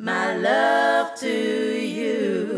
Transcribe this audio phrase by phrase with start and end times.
[0.00, 1.28] my love to
[1.76, 2.48] you.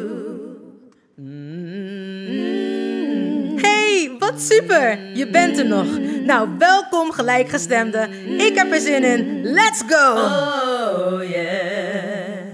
[3.61, 5.17] Hey, wat super!
[5.17, 5.99] Je bent er nog.
[6.25, 8.09] Nou, welkom gelijkgestemde.
[8.39, 9.43] Ik heb er zin in.
[9.43, 10.13] Let's go!
[10.13, 12.47] Oh yeah.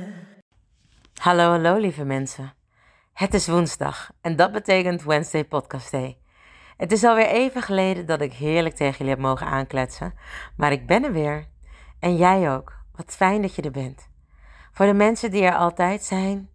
[1.14, 2.52] Hallo, hallo lieve mensen.
[3.12, 6.18] Het is woensdag en dat betekent Wednesday Podcast Day.
[6.76, 10.14] Het is alweer even geleden dat ik heerlijk tegen jullie heb mogen aankletsen,
[10.56, 11.44] maar ik ben er weer.
[12.00, 12.76] En jij ook.
[12.96, 14.08] Wat fijn dat je er bent.
[14.72, 16.50] Voor de mensen die er altijd zijn,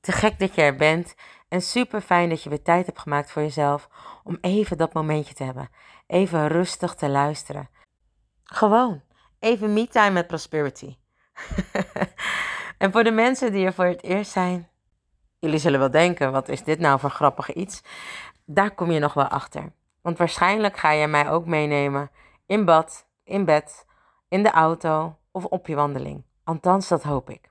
[0.00, 1.14] te gek dat je er bent
[1.48, 3.88] en super fijn dat je weer tijd hebt gemaakt voor jezelf
[4.24, 5.68] om even dat momentje te hebben.
[6.06, 7.68] Even rustig te luisteren.
[8.44, 9.02] Gewoon,
[9.38, 10.96] even me-time met prosperity.
[12.78, 14.68] en voor de mensen die er voor het eerst zijn,
[15.38, 17.82] jullie zullen wel denken, wat is dit nou voor grappig iets?
[18.44, 19.72] Daar kom je nog wel achter.
[20.00, 22.10] Want waarschijnlijk ga je mij ook meenemen
[22.46, 23.86] in bad, in bed,
[24.28, 26.24] in de auto of op je wandeling.
[26.44, 27.50] Althans, dat hoop ik.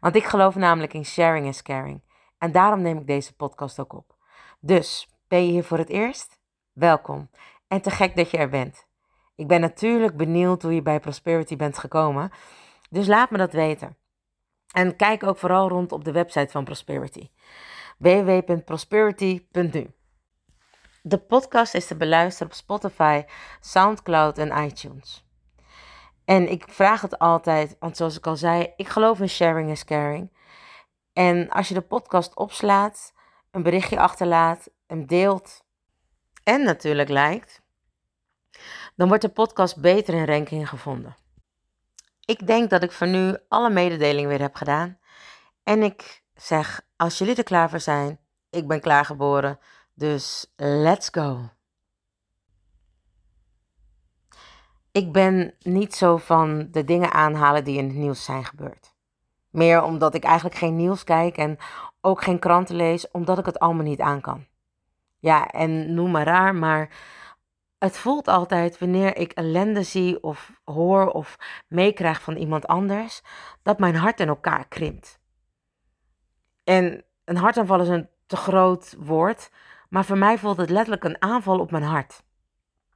[0.00, 2.02] Want ik geloof namelijk in sharing is caring.
[2.38, 4.14] En daarom neem ik deze podcast ook op.
[4.60, 6.40] Dus, ben je hier voor het eerst?
[6.72, 7.30] Welkom.
[7.68, 8.86] En te gek dat je er bent.
[9.34, 12.30] Ik ben natuurlijk benieuwd hoe je bij Prosperity bent gekomen.
[12.90, 13.96] Dus laat me dat weten.
[14.72, 17.30] En kijk ook vooral rond op de website van Prosperity.
[17.98, 19.94] www.prosperity.nu
[21.02, 23.22] De podcast is te beluisteren op Spotify,
[23.60, 25.26] Soundcloud en iTunes.
[26.24, 29.84] En ik vraag het altijd, want zoals ik al zei, ik geloof in sharing is
[29.84, 30.32] caring.
[31.12, 33.12] En als je de podcast opslaat,
[33.50, 35.64] een berichtje achterlaat, hem deelt
[36.44, 37.62] en natuurlijk liked,
[38.96, 41.16] dan wordt de podcast beter in ranking gevonden.
[42.24, 44.98] Ik denk dat ik voor nu alle mededelingen weer heb gedaan.
[45.62, 49.58] En ik zeg, als jullie er klaar voor zijn, ik ben klaargeboren,
[49.94, 51.50] dus let's go.
[54.92, 58.94] Ik ben niet zo van de dingen aanhalen die in het nieuws zijn gebeurd.
[59.50, 61.58] Meer omdat ik eigenlijk geen nieuws kijk en
[62.00, 64.46] ook geen kranten lees, omdat ik het allemaal niet aan kan.
[65.18, 66.90] Ja, en noem maar raar, maar
[67.78, 71.36] het voelt altijd wanneer ik ellende zie of hoor of
[71.68, 73.22] meekrijg van iemand anders,
[73.62, 75.20] dat mijn hart in elkaar krimpt.
[76.64, 79.50] En een hartaanval is een te groot woord,
[79.88, 82.22] maar voor mij voelt het letterlijk een aanval op mijn hart.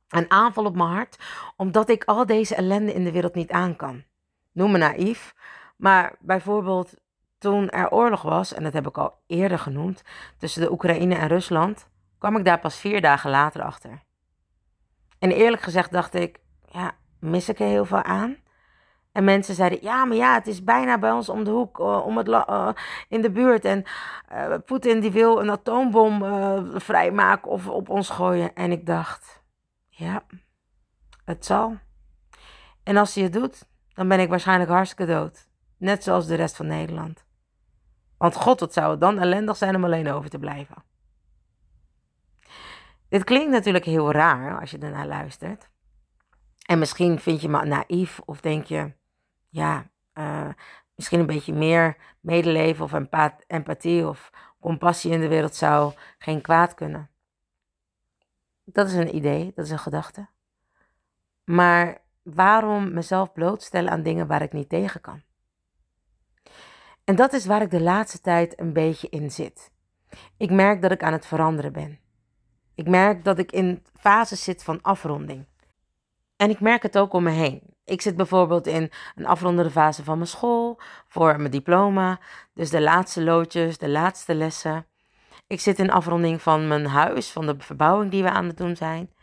[0.08, 1.18] Een aanval op mijn hart,
[1.56, 4.04] omdat ik al deze ellende in de wereld niet aan kan.
[4.52, 5.34] Noem me naïef,
[5.76, 6.94] maar bijvoorbeeld
[7.38, 10.02] toen er oorlog was, en dat heb ik al eerder genoemd,
[10.38, 14.02] tussen de Oekraïne en Rusland, kwam ik daar pas vier dagen later achter.
[15.18, 16.38] En eerlijk gezegd dacht ik,
[16.70, 18.36] ja, mis ik er heel veel aan?
[19.12, 22.06] En mensen zeiden, ja, maar ja, het is bijna bij ons om de hoek, eh,
[22.06, 22.68] om het eh,
[23.08, 23.64] in de buurt.
[23.64, 23.84] En
[24.28, 26.24] eh, Poetin die wil een atoombom
[26.74, 28.54] vrijmaken of op ons gooien.
[28.54, 29.35] En ik dacht,
[29.96, 30.22] ja,
[31.24, 31.78] het zal.
[32.82, 35.48] En als hij het doet, dan ben ik waarschijnlijk hartstikke dood.
[35.76, 37.24] Net zoals de rest van Nederland.
[38.16, 40.84] Want god, wat zou het dan ellendig zijn om alleen over te blijven.
[43.08, 45.70] Dit klinkt natuurlijk heel raar als je ernaar luistert.
[46.66, 48.92] En misschien vind je me naïef of denk je,
[49.48, 50.48] ja, eh,
[50.94, 54.30] misschien een beetje meer medeleven of empa- empathie of
[54.60, 57.10] compassie in de wereld zou geen kwaad kunnen.
[58.68, 60.28] Dat is een idee, dat is een gedachte.
[61.44, 65.22] Maar waarom mezelf blootstellen aan dingen waar ik niet tegen kan?
[67.04, 69.70] En dat is waar ik de laatste tijd een beetje in zit.
[70.36, 71.98] Ik merk dat ik aan het veranderen ben.
[72.74, 75.46] Ik merk dat ik in fases zit van afronding.
[76.36, 77.62] En ik merk het ook om me heen.
[77.84, 82.20] Ik zit bijvoorbeeld in een afrondende fase van mijn school, voor mijn diploma.
[82.54, 84.86] Dus de laatste loodjes, de laatste lessen.
[85.46, 88.76] Ik zit in afronding van mijn huis, van de verbouwing die we aan het doen
[88.76, 89.14] zijn.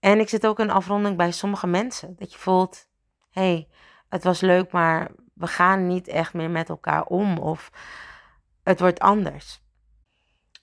[0.00, 2.16] En ik zit ook in afronding bij sommige mensen.
[2.18, 2.88] Dat je voelt,
[3.30, 3.68] hé, hey,
[4.08, 7.38] het was leuk, maar we gaan niet echt meer met elkaar om.
[7.38, 7.70] Of
[8.62, 9.62] het wordt anders.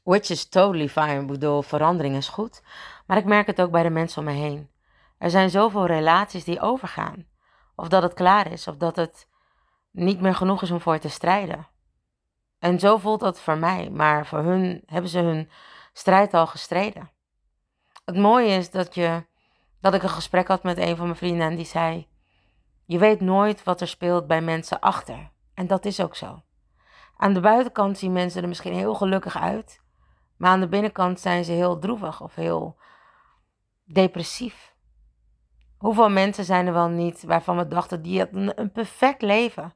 [0.04, 1.22] Which is totally fine.
[1.22, 2.64] Ik bedoel, verandering is goed.
[3.06, 4.70] Maar ik merk het ook bij de mensen om me heen.
[5.18, 7.26] Er zijn zoveel relaties die overgaan.
[7.76, 9.28] Of dat het klaar is, of dat het
[9.92, 11.68] niet meer genoeg is om voor te strijden.
[12.62, 15.50] En zo voelt dat voor mij, maar voor hun hebben ze hun
[15.94, 17.12] strijd al gestreden.
[18.06, 19.26] Het mooie is dat, je,
[19.80, 22.08] dat ik een gesprek had met een van mijn vrienden en die zei:
[22.86, 25.32] Je weet nooit wat er speelt bij mensen achter.
[25.54, 26.42] En dat is ook zo.
[27.18, 29.82] Aan de buitenkant zien mensen er misschien heel gelukkig uit,
[30.38, 32.78] maar aan de binnenkant zijn ze heel droevig of heel
[33.84, 34.76] depressief.
[35.78, 39.74] Hoeveel mensen zijn er wel niet waarvan we dachten die hadden een perfect leven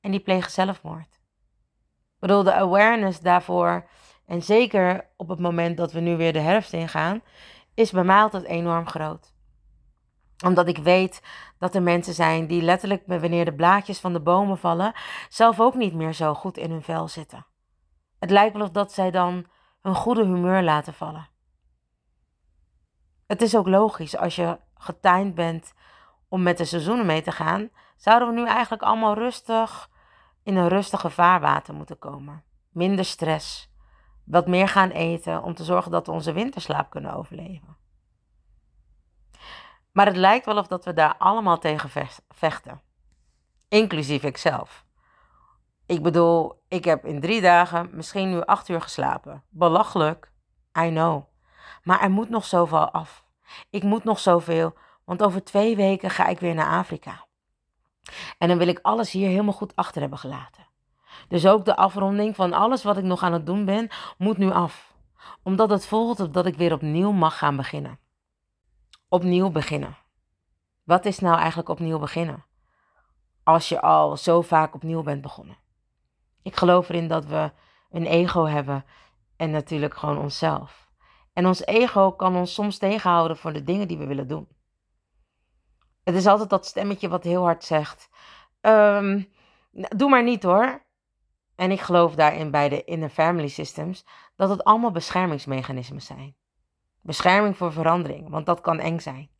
[0.00, 1.19] en die plegen zelfmoord?
[2.20, 3.88] Bedoel, de awareness daarvoor,
[4.26, 7.22] en zeker op het moment dat we nu weer de herfst ingaan,
[7.74, 9.34] is bij mij altijd enorm groot.
[10.44, 11.22] Omdat ik weet
[11.58, 14.92] dat er mensen zijn die letterlijk, wanneer de blaadjes van de bomen vallen,
[15.28, 17.46] zelf ook niet meer zo goed in hun vel zitten.
[18.18, 19.46] Het lijkt wel of dat zij dan
[19.82, 21.28] hun goede humeur laten vallen.
[23.26, 25.72] Het is ook logisch als je getimed bent
[26.28, 29.90] om met de seizoenen mee te gaan, zouden we nu eigenlijk allemaal rustig
[30.42, 32.42] in een rustige vaarwater moeten komen.
[32.68, 33.70] Minder stress.
[34.24, 37.76] Wat meer gaan eten om te zorgen dat we onze winterslaap kunnen overleven.
[39.92, 42.80] Maar het lijkt wel of dat we daar allemaal tegen vechten.
[43.68, 44.84] Inclusief ikzelf.
[45.86, 49.44] Ik bedoel, ik heb in drie dagen misschien nu acht uur geslapen.
[49.48, 50.32] Belachelijk.
[50.78, 51.24] I know.
[51.82, 53.24] Maar er moet nog zoveel af.
[53.70, 57.26] Ik moet nog zoveel, want over twee weken ga ik weer naar Afrika.
[58.38, 60.66] En dan wil ik alles hier helemaal goed achter hebben gelaten.
[61.28, 64.50] Dus ook de afronding van alles wat ik nog aan het doen ben, moet nu
[64.50, 64.94] af.
[65.42, 67.98] Omdat het voelt dat ik weer opnieuw mag gaan beginnen.
[69.08, 69.96] Opnieuw beginnen.
[70.84, 72.44] Wat is nou eigenlijk opnieuw beginnen?
[73.44, 75.56] Als je al zo vaak opnieuw bent begonnen.
[76.42, 77.52] Ik geloof erin dat we
[77.90, 78.84] een ego hebben
[79.36, 80.90] en natuurlijk gewoon onszelf.
[81.32, 84.48] En ons ego kan ons soms tegenhouden voor de dingen die we willen doen.
[86.10, 88.08] Het is altijd dat stemmetje wat heel hard zegt:
[88.60, 89.32] um,
[89.70, 90.82] Doe maar niet hoor.
[91.56, 96.36] En ik geloof daarin bij de inner family systems dat het allemaal beschermingsmechanismen zijn.
[97.00, 99.30] Bescherming voor verandering, want dat kan eng zijn.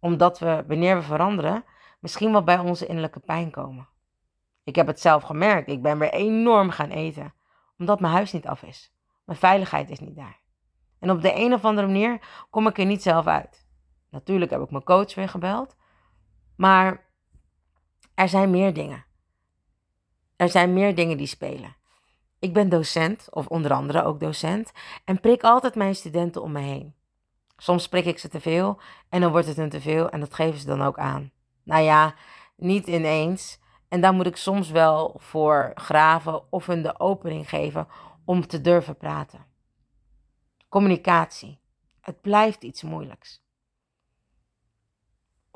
[0.00, 1.64] Omdat we, wanneer we veranderen,
[2.00, 3.88] misschien wel bij onze innerlijke pijn komen.
[4.64, 5.68] Ik heb het zelf gemerkt.
[5.68, 7.34] Ik ben weer enorm gaan eten,
[7.78, 8.92] omdat mijn huis niet af is.
[9.24, 10.40] Mijn veiligheid is niet daar.
[10.98, 13.66] En op de een of andere manier kom ik er niet zelf uit.
[14.10, 15.76] Natuurlijk heb ik mijn coach weer gebeld.
[16.56, 17.04] Maar
[18.14, 19.04] er zijn meer dingen.
[20.36, 21.76] Er zijn meer dingen die spelen.
[22.38, 24.72] Ik ben docent, of onder andere ook docent,
[25.04, 26.94] en prik altijd mijn studenten om me heen.
[27.56, 30.34] Soms prik ik ze te veel en dan wordt het hun te veel en dat
[30.34, 31.30] geven ze dan ook aan.
[31.62, 32.14] Nou ja,
[32.56, 33.58] niet ineens.
[33.88, 37.88] En daar moet ik soms wel voor graven of hun de opening geven
[38.24, 39.46] om te durven praten.
[40.68, 41.58] Communicatie.
[42.00, 43.45] Het blijft iets moeilijks.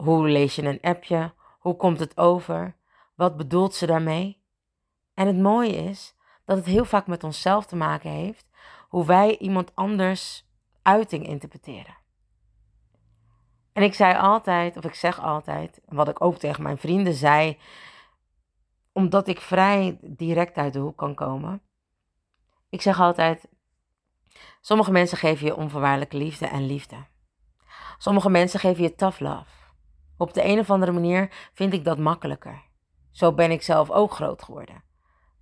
[0.00, 1.32] Hoe lees je een appje?
[1.58, 2.76] Hoe komt het over?
[3.14, 4.42] Wat bedoelt ze daarmee?
[5.14, 6.14] En het mooie is
[6.44, 8.48] dat het heel vaak met onszelf te maken heeft
[8.88, 10.48] hoe wij iemand anders
[10.82, 11.96] uiting interpreteren.
[13.72, 17.58] En ik zei altijd, of ik zeg altijd, wat ik ook tegen mijn vrienden zei,
[18.92, 21.62] omdat ik vrij direct uit de hoek kan komen.
[22.68, 23.48] Ik zeg altijd:
[24.60, 27.06] sommige mensen geven je onvoorwaardelijke liefde en liefde.
[27.98, 29.59] Sommige mensen geven je tough love.
[30.20, 32.62] Op de een of andere manier vind ik dat makkelijker.
[33.10, 34.84] Zo ben ik zelf ook groot geworden.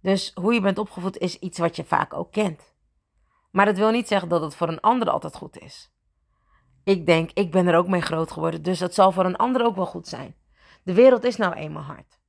[0.00, 2.74] Dus hoe je bent opgevoed is iets wat je vaak ook kent.
[3.50, 5.92] Maar dat wil niet zeggen dat het voor een ander altijd goed is.
[6.84, 9.64] Ik denk, ik ben er ook mee groot geworden, dus dat zal voor een ander
[9.64, 10.34] ook wel goed zijn.
[10.82, 12.20] De wereld is nou eenmaal hard.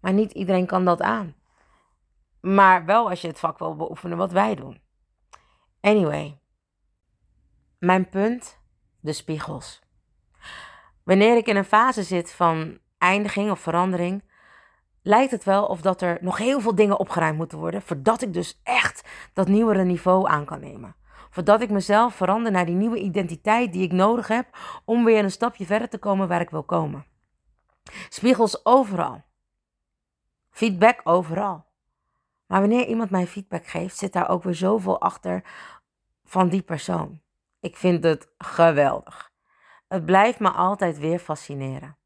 [0.00, 1.34] Maar niet iedereen kan dat aan.
[2.40, 4.82] Maar wel als je het vak wil beoefenen wat wij doen.
[5.80, 6.40] Anyway,
[7.78, 8.58] mijn punt,
[9.00, 9.83] de spiegels.
[11.04, 14.22] Wanneer ik in een fase zit van eindiging of verandering,
[15.02, 18.32] lijkt het wel of dat er nog heel veel dingen opgeruimd moeten worden, voordat ik
[18.32, 20.96] dus echt dat nieuwere niveau aan kan nemen.
[21.30, 24.46] Voordat ik mezelf verander naar die nieuwe identiteit die ik nodig heb
[24.84, 27.06] om weer een stapje verder te komen waar ik wil komen.
[28.08, 29.22] Spiegels overal.
[30.50, 31.64] Feedback overal.
[32.46, 35.42] Maar wanneer iemand mij feedback geeft, zit daar ook weer zoveel achter
[36.24, 37.20] van die persoon.
[37.60, 39.32] Ik vind het geweldig.
[39.94, 41.96] Het blijft me altijd weer fascineren.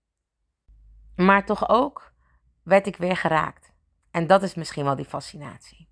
[1.17, 2.13] Maar toch ook
[2.63, 3.73] werd ik weer geraakt.
[4.11, 5.89] En dat is misschien wel die fascinatie.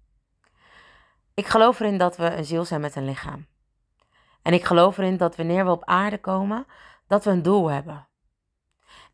[1.34, 3.46] Ik geloof erin dat we een ziel zijn met een lichaam.
[4.42, 6.66] En ik geloof erin dat wanneer we op aarde komen,
[7.06, 8.08] dat we een doel hebben.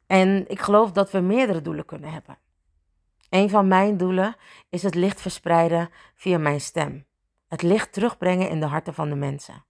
[0.06, 2.38] En ik geloof dat we meerdere doelen kunnen hebben.
[3.28, 4.36] Een van mijn doelen
[4.68, 7.06] is het licht verspreiden via mijn stem.
[7.48, 9.64] het licht terugbrengen in de harten van de mensen.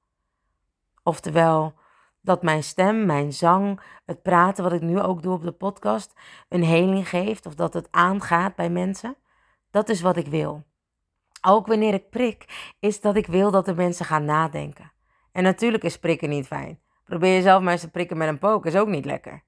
[1.02, 1.80] Oftewel,
[2.22, 6.14] dat mijn stem, mijn zang, het praten wat ik nu ook doe op de podcast,
[6.48, 9.16] een heling geeft of dat het aangaat bij mensen.
[9.70, 10.64] Dat is wat ik wil.
[11.46, 14.92] Ook wanneer ik prik, is dat ik wil dat de mensen gaan nadenken.
[15.32, 16.80] En natuurlijk is prikken niet fijn.
[17.04, 19.42] Probeer jezelf maar eens te prikken met een pook, is ook niet lekker.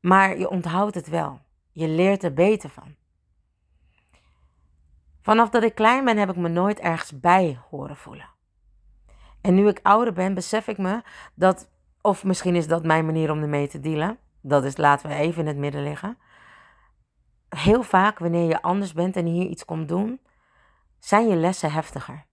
[0.00, 1.40] Maar je onthoudt het wel.
[1.72, 2.94] Je leert er beter van.
[5.22, 8.30] Vanaf dat ik klein ben heb ik me nooit ergens bij horen voelen.
[9.40, 11.02] En nu ik ouder ben, besef ik me
[11.34, 11.70] dat,
[12.02, 15.40] of misschien is dat mijn manier om ermee te dealen, dat is laten we even
[15.40, 16.18] in het midden liggen.
[17.48, 20.20] Heel vaak wanneer je anders bent en hier iets komt doen,
[20.98, 22.26] zijn je lessen heftiger.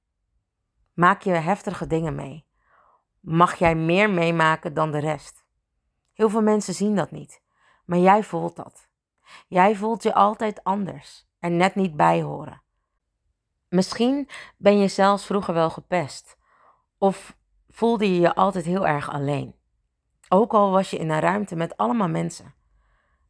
[0.94, 2.46] Maak je heftige dingen mee.
[3.20, 5.46] Mag jij meer meemaken dan de rest?
[6.14, 7.42] Heel veel mensen zien dat niet,
[7.86, 8.88] maar jij voelt dat.
[9.48, 12.62] Jij voelt je altijd anders en net niet bijhoren.
[13.70, 16.38] Misschien ben je zelfs vroeger wel gepest.
[16.98, 19.59] Of voelde je je altijd heel erg alleen.
[20.29, 22.53] Ook al was je in een ruimte met allemaal mensen.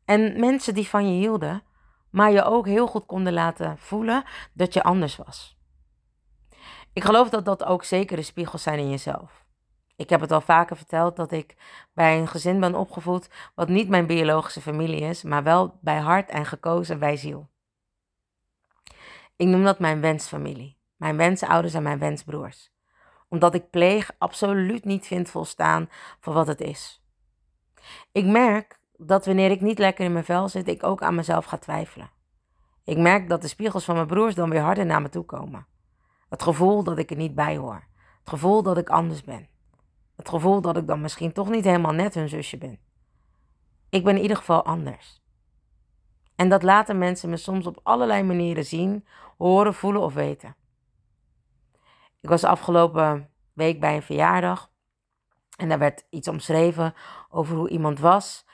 [0.06, 1.64] En mensen die van je hielden,
[2.10, 5.58] maar je ook heel goed konden laten voelen dat je anders was.
[6.94, 9.46] Ik geloof dat dat ook zekere spiegels zijn in jezelf.
[9.96, 11.56] Ik heb het al vaker verteld dat ik
[11.94, 16.30] bij een gezin ben opgevoed wat niet mijn biologische familie is, maar wel bij hart
[16.30, 17.50] en gekozen bij ziel.
[19.36, 20.78] Ik noem dat mijn wensfamilie.
[20.96, 22.72] Mijn wensouders en mijn wensbroers.
[23.30, 27.04] Omdat ik pleeg absoluut niet vind volstaan voor wat het is.
[28.12, 31.46] Ik merk dat wanneer ik niet lekker in mijn vel zit, ik ook aan mezelf
[31.46, 32.12] ga twijfelen.
[32.84, 35.66] Ik merk dat de spiegels van mijn broers dan weer harder naar me toe komen.
[36.30, 37.84] Het gevoel dat ik er niet bij hoor.
[38.20, 39.48] Het gevoel dat ik anders ben.
[40.16, 42.80] Het gevoel dat ik dan misschien toch niet helemaal net hun zusje ben.
[43.90, 45.22] Ik ben in ieder geval anders.
[46.36, 49.06] En dat laten mensen me soms op allerlei manieren zien,
[49.38, 50.56] horen, voelen of weten.
[52.22, 54.72] Ik was afgelopen week bij een verjaardag
[55.58, 56.94] en daar werd iets omschreven
[57.30, 58.46] over hoe iemand was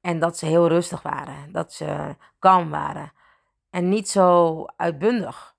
[0.00, 3.12] en dat ze heel rustig waren, dat ze kalm waren
[3.72, 5.54] en niet zo uitbundig.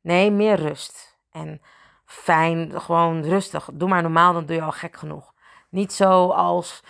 [0.00, 1.60] Nee, meer rust en
[2.04, 3.70] fijn, gewoon rustig.
[3.72, 5.34] Doe maar normaal, dan doe je al gek genoeg.
[5.68, 6.82] Niet zo als.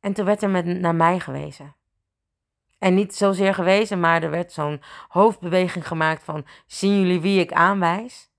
[0.00, 1.74] En toen werd er met, naar mij gewezen.
[2.78, 7.52] En niet zozeer gewezen, maar er werd zo'n hoofdbeweging gemaakt van: zien jullie wie ik
[7.52, 8.30] aanwijs?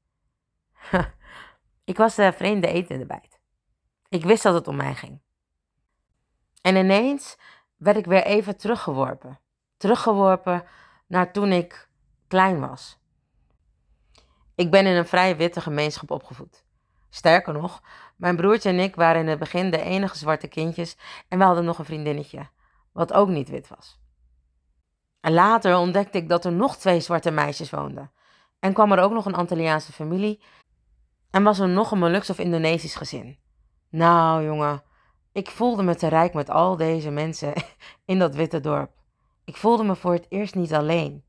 [1.87, 3.29] ik was de vreemde eten erbij.
[4.09, 5.21] Ik wist dat het om mij ging.
[6.61, 7.37] En ineens
[7.75, 9.39] werd ik weer even teruggeworpen.
[9.77, 10.63] Teruggeworpen
[11.07, 11.89] naar toen ik
[12.27, 12.99] klein was.
[14.55, 16.63] Ik ben in een vrij witte gemeenschap opgevoed.
[17.09, 17.81] Sterker nog,
[18.15, 21.65] mijn broertje en ik waren in het begin de enige zwarte kindjes en we hadden
[21.65, 22.49] nog een vriendinnetje,
[22.91, 23.99] wat ook niet wit was.
[25.19, 28.11] En later ontdekte ik dat er nog twee zwarte meisjes woonden.
[28.59, 30.41] En kwam er ook nog een Antilliaanse familie
[31.37, 33.37] en was er nog een Molux of Indonesisch gezin.
[33.89, 34.83] Nou, jongen,
[35.31, 37.53] ik voelde me te rijk met al deze mensen
[38.05, 38.91] in dat witte dorp.
[39.45, 41.23] Ik voelde me voor het eerst niet alleen.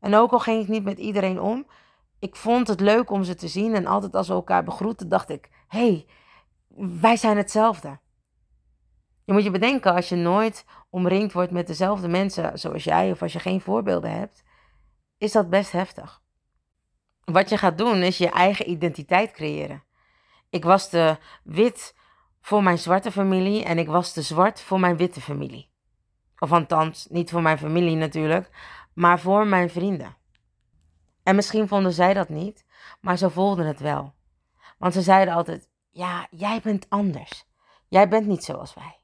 [0.00, 1.66] En ook al ging ik niet met iedereen om,
[2.18, 3.74] ik vond het leuk om ze te zien.
[3.74, 6.06] En altijd als we elkaar begroeten, dacht ik: hé, hey,
[7.00, 7.98] wij zijn hetzelfde.
[9.24, 13.22] Je moet je bedenken, als je nooit omringd wordt met dezelfde mensen zoals jij, of
[13.22, 14.44] als je geen voorbeelden hebt,
[15.18, 16.22] is dat best heftig.
[17.32, 19.82] Wat je gaat doen, is je eigen identiteit creëren.
[20.50, 21.94] Ik was de wit
[22.40, 25.70] voor mijn zwarte familie en ik was de zwart voor mijn witte familie.
[26.38, 28.50] Of althans, niet voor mijn familie natuurlijk,
[28.92, 30.16] maar voor mijn vrienden.
[31.22, 32.64] En misschien vonden zij dat niet,
[33.00, 34.14] maar ze voelden het wel.
[34.78, 37.44] Want ze zeiden altijd: Ja, jij bent anders.
[37.88, 38.98] Jij bent niet zoals wij.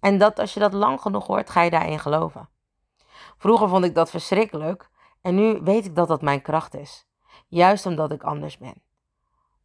[0.00, 2.48] En dat als je dat lang genoeg hoort, ga je daarin geloven.
[3.38, 7.07] Vroeger vond ik dat verschrikkelijk en nu weet ik dat dat mijn kracht is.
[7.48, 8.82] Juist omdat ik anders ben.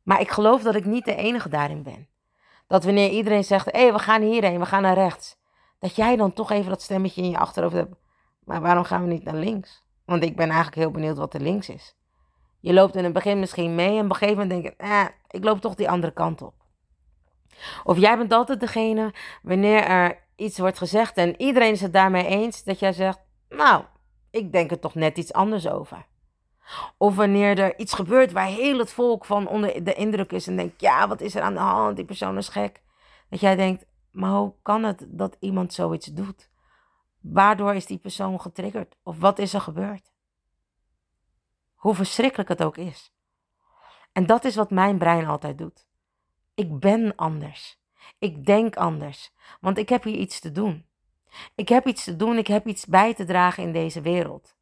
[0.04, 2.08] Maar ik geloof dat ik niet de enige daarin ben.
[2.68, 5.38] Dat wanneer iedereen zegt: hé, hey, we gaan hierheen, we gaan naar rechts.
[5.80, 7.96] Dat jij dan toch even dat stemmetje in je achterhoofd hebt.
[8.44, 9.84] Maar waarom gaan we niet naar links?
[10.06, 11.96] Want ik ben eigenlijk heel benieuwd wat er links is.
[12.60, 15.06] Je loopt in het begin misschien mee en op een gegeven moment denk je, eh,
[15.30, 16.54] ik loop toch die andere kant op.
[17.84, 22.25] Of jij bent altijd degene, wanneer er iets wordt gezegd en iedereen is het daarmee
[22.25, 23.84] eens, dat jij zegt, nou,
[24.32, 26.06] ik denk er toch net iets anders over.
[26.98, 30.55] Of wanneer er iets gebeurt waar heel het volk van onder de indruk is en
[30.55, 32.82] denkt, ja, wat is er aan de hand, die persoon is gek.
[33.29, 36.50] Dat jij denkt, maar hoe kan het dat iemand zoiets doet?
[37.22, 38.96] Waardoor is die persoon getriggerd?
[39.03, 40.12] Of wat is er gebeurd?
[41.75, 43.13] Hoe verschrikkelijk het ook is.
[44.12, 45.88] En dat is wat mijn brein altijd doet.
[46.53, 47.82] Ik ben anders.
[48.20, 49.32] Ik denk anders.
[49.62, 50.86] Want ik heb hier iets te doen.
[51.55, 54.55] Ik heb iets te doen, ik heb iets bij te dragen in deze wereld.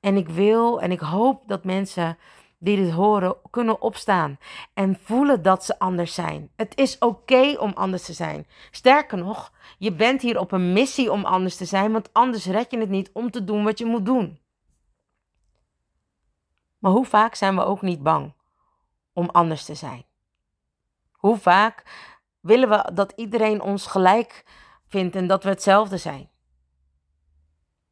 [0.00, 2.18] En ik wil en ik hoop dat mensen
[2.58, 4.38] die dit horen kunnen opstaan
[4.74, 6.50] en voelen dat ze anders zijn.
[6.56, 8.46] Het is oké om anders te zijn.
[8.70, 12.70] Sterker nog, je bent hier op een missie om anders te zijn, want anders red
[12.70, 14.38] je het niet om te doen wat je moet doen.
[16.78, 18.32] Maar hoe vaak zijn we ook niet bang
[19.12, 20.04] om anders te zijn?
[21.12, 21.84] Hoe vaak
[22.40, 24.44] willen we dat iedereen ons gelijk
[24.86, 26.30] vindt en dat we hetzelfde zijn?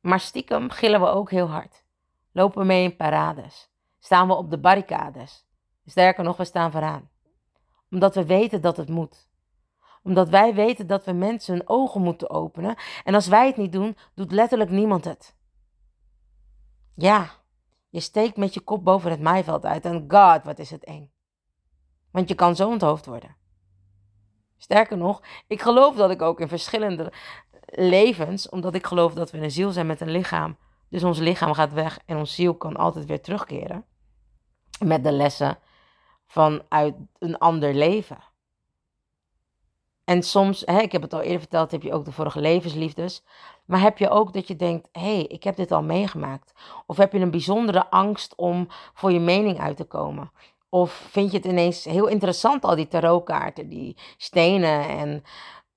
[0.06, 1.84] Maar stiekem gillen we ook heel hard.
[2.32, 3.70] Lopen we mee in parades.
[3.98, 5.46] Staan we op de barricades.
[5.84, 7.10] Sterker nog, we staan vooraan.
[7.90, 9.28] Omdat we weten dat het moet.
[10.02, 12.76] Omdat wij weten dat we mensen hun ogen moeten openen.
[13.04, 15.36] En als wij het niet doen, doet letterlijk niemand het.
[16.94, 17.30] Ja,
[17.88, 21.12] je steekt met je kop boven het maaiveld uit en god, wat is het eng.
[22.10, 23.36] Want je kan zo onthoofd worden.
[24.58, 27.12] Sterker nog, ik geloof dat ik ook in verschillende
[27.76, 30.56] levens, omdat ik geloof dat we een ziel zijn met een lichaam.
[30.88, 33.84] Dus ons lichaam gaat weg en ons ziel kan altijd weer terugkeren.
[34.84, 35.58] Met de lessen
[36.26, 38.18] vanuit een ander leven.
[40.04, 43.22] En soms, hè, ik heb het al eerder verteld, heb je ook de vorige levensliefdes.
[43.64, 46.52] Maar heb je ook dat je denkt, hé, hey, ik heb dit al meegemaakt.
[46.86, 50.30] Of heb je een bijzondere angst om voor je mening uit te komen.
[50.68, 55.24] Of vind je het ineens heel interessant, al die tarotkaarten, die stenen en,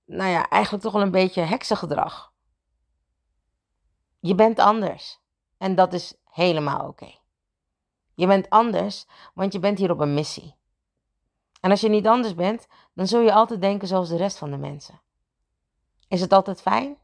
[0.10, 2.34] nou ja, eigenlijk toch wel een beetje heksengedrag.
[4.20, 5.20] Je bent anders.
[5.58, 7.14] En dat is helemaal oké.
[8.14, 10.56] Je bent anders, want je bent hier op een missie.
[11.62, 14.52] En als je niet anders bent, dan zul je altijd denken zoals de rest van
[14.52, 15.02] de mensen.
[16.08, 16.98] Is het altijd fijn?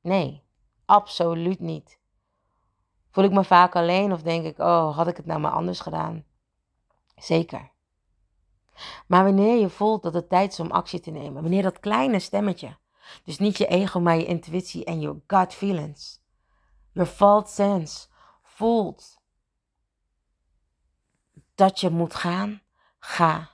[0.00, 0.42] Nee,
[0.84, 1.98] absoluut niet.
[3.10, 5.80] Voel ik me vaak alleen of denk ik, oh, had ik het nou maar anders
[5.80, 6.24] gedaan?
[7.16, 7.74] Zeker.
[9.06, 12.18] Maar wanneer je voelt dat het tijd is om actie te nemen, wanneer dat kleine
[12.18, 12.76] stemmetje,
[13.24, 16.20] dus niet je ego, maar je intuïtie en je gut feelings,
[16.92, 18.06] your felt sense,
[18.42, 19.20] voelt
[21.54, 22.62] dat je moet gaan,
[22.98, 23.48] ga.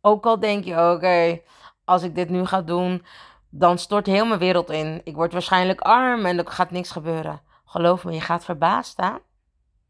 [0.00, 1.40] Ook al denk je, oké,
[1.84, 3.04] als ik dit nu ga doen,
[3.50, 5.00] dan stort heel mijn wereld in.
[5.04, 7.42] Ik word waarschijnlijk arm en er gaat niks gebeuren.
[7.64, 9.20] Geloof me, je gaat verbaasd staan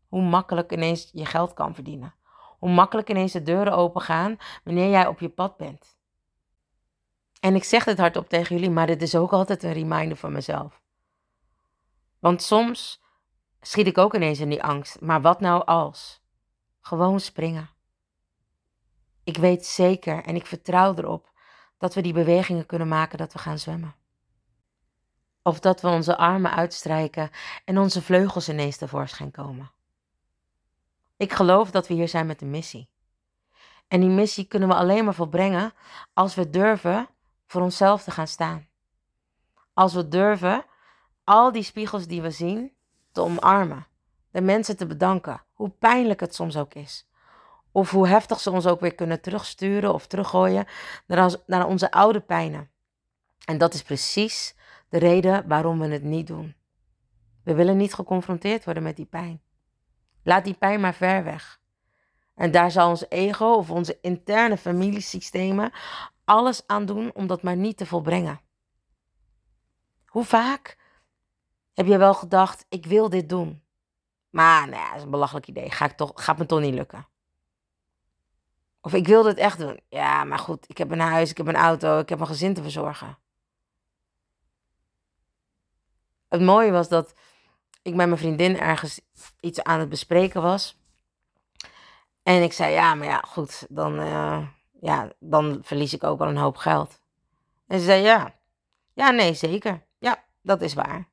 [0.08, 2.14] hoe makkelijk ineens je geld kan verdienen.
[2.58, 5.96] Hoe makkelijk ineens de deuren open gaan wanneer jij op je pad bent.
[7.40, 10.32] En ik zeg dit hardop tegen jullie, maar dit is ook altijd een reminder voor
[10.32, 10.80] mezelf.
[12.18, 13.02] Want soms
[13.60, 15.00] schiet ik ook ineens in die angst.
[15.00, 16.22] Maar wat nou als?
[16.80, 17.70] Gewoon springen.
[19.24, 21.30] Ik weet zeker en ik vertrouw erop
[21.78, 23.94] dat we die bewegingen kunnen maken dat we gaan zwemmen.
[25.42, 27.30] Of dat we onze armen uitstrijken
[27.64, 29.70] en onze vleugels ineens tevoorschijn komen.
[31.18, 32.88] Ik geloof dat we hier zijn met een missie.
[33.88, 35.72] En die missie kunnen we alleen maar volbrengen
[36.12, 37.08] als we durven
[37.46, 38.66] voor onszelf te gaan staan.
[39.74, 40.64] Als we durven
[41.24, 42.72] al die spiegels die we zien
[43.12, 43.86] te omarmen.
[44.30, 47.06] De mensen te bedanken, hoe pijnlijk het soms ook is.
[47.72, 50.66] Of hoe heftig ze ons ook weer kunnen terugsturen of teruggooien
[51.46, 52.70] naar, onze oude pijnen.
[53.44, 54.56] En dat is precies
[54.88, 56.54] de reden waarom we het niet doen.
[57.44, 59.42] We willen niet geconfronteerd worden met die pijn.
[60.28, 61.60] Laat die pijn maar ver weg.
[62.34, 65.72] En daar zal ons ego of onze interne familiesystemen
[66.24, 68.40] alles aan doen om dat maar niet te volbrengen.
[70.06, 70.76] Hoe vaak
[71.72, 73.62] heb je wel gedacht, ik wil dit doen.
[74.30, 75.70] Maar nou ja, dat is een belachelijk idee.
[75.70, 77.06] Ga ik toch, gaat me toch niet lukken.
[78.80, 79.80] Of ik wilde het echt doen.
[79.88, 82.54] Ja, maar goed, ik heb een huis, ik heb een auto, ik heb een gezin
[82.54, 83.18] te verzorgen.
[86.28, 87.14] Het mooie was dat
[87.88, 89.00] ik met mijn vriendin ergens
[89.40, 90.76] iets aan het bespreken was.
[92.22, 94.46] En ik zei, ja, maar ja, goed, dan, uh,
[94.80, 97.00] ja, dan verlies ik ook wel een hoop geld.
[97.66, 98.34] En ze zei, ja,
[98.94, 99.86] ja, nee, zeker.
[99.98, 101.08] Ja, dat is waar.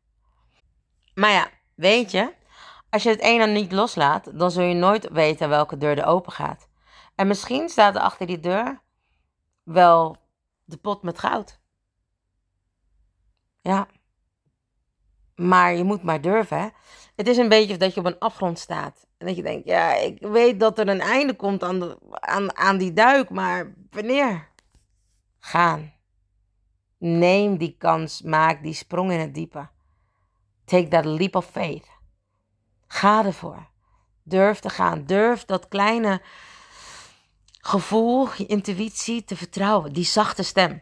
[1.14, 2.34] Maar ja, weet je,
[2.90, 6.06] als je het een dan niet loslaat, dan zul je nooit weten welke deur er
[6.06, 6.68] open gaat.
[7.16, 8.82] En misschien staat er achter die deur
[9.64, 10.18] wel
[10.64, 11.60] de pot met goud.
[13.62, 13.88] Ja.
[15.48, 16.60] Maar je moet maar durven.
[16.60, 16.68] Hè?
[17.16, 19.08] Het is een beetje dat je op een afgrond staat.
[19.18, 22.78] En dat je denkt, ja, ik weet dat er een einde komt aan, aan, aan
[22.78, 24.48] die duik, maar wanneer?
[25.40, 25.94] Gaan.
[26.98, 29.68] Neem die kans, maak die sprong in het diepe.
[30.66, 31.88] Take that leap of faith.
[32.88, 33.68] Ga ervoor.
[34.24, 35.06] Durf te gaan.
[35.06, 36.22] Durf dat kleine
[37.60, 39.94] gevoel, je intuïtie te vertrouwen.
[39.94, 40.82] Die zachte stem.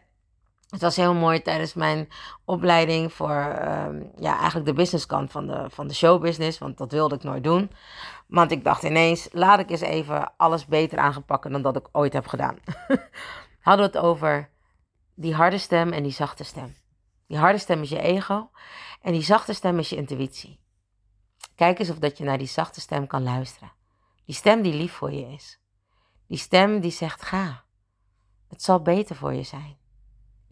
[0.74, 2.08] Het was heel mooi tijdens mijn
[2.44, 6.58] opleiding voor ehm, ja, eigenlijk de businesskant van de, van de showbusiness.
[6.58, 7.70] Want dat wilde ik nooit doen.
[8.26, 12.12] Want ik dacht ineens, laat ik eens even alles beter aangepakken dan dat ik ooit
[12.12, 12.56] heb gedaan.
[13.66, 14.50] Hadden we het over
[15.14, 16.76] die harde stem en die zachte stem.
[17.26, 18.50] Die harde stem is je ego
[19.02, 20.60] en die zachte stem is je intuïtie.
[21.54, 23.72] Kijk eens of dat je naar die zachte stem kan luisteren.
[24.24, 25.60] Die stem die lief voor je is.
[26.26, 27.64] Die stem die zegt ga.
[28.48, 29.82] Het zal beter voor je zijn.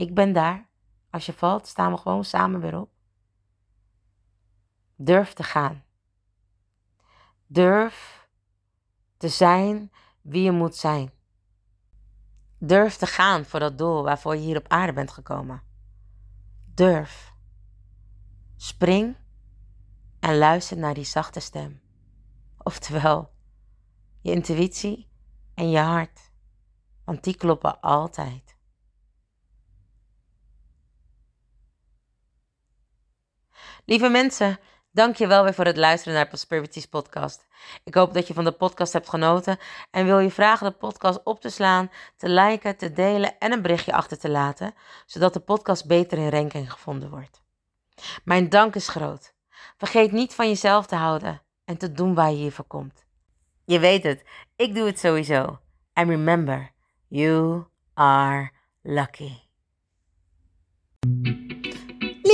[0.03, 0.69] Ik ben daar.
[1.11, 2.91] Als je valt, staan we gewoon samen weer op.
[4.97, 5.85] Durf te gaan.
[7.47, 8.29] Durf
[9.17, 11.12] te zijn wie je moet zijn.
[12.59, 15.62] Durf te gaan voor dat doel waarvoor je hier op aarde bent gekomen.
[16.75, 17.33] Durf.
[18.57, 19.17] Spring
[20.21, 21.81] en luister naar die zachte stem.
[22.59, 23.33] Oftewel,
[24.21, 25.09] je intuïtie
[25.55, 26.33] en je hart.
[27.05, 28.52] Want die kloppen altijd.
[33.85, 34.59] Lieve mensen,
[34.90, 37.47] dank je wel weer voor het luisteren naar Prosperities podcast.
[37.85, 39.59] Ik hoop dat je van de podcast hebt genoten
[39.90, 43.62] en wil je vragen de podcast op te slaan, te liken, te delen en een
[43.62, 44.75] berichtje achter te laten,
[45.07, 47.42] zodat de podcast beter in ranking gevonden wordt.
[48.25, 49.35] Mijn dank is groot.
[49.77, 53.05] Vergeet niet van jezelf te houden en te doen waar je hiervoor komt.
[53.64, 54.25] Je weet het,
[54.57, 55.59] ik doe het sowieso.
[55.92, 56.73] And remember,
[57.09, 57.64] you
[57.95, 58.51] are
[58.83, 59.33] lucky.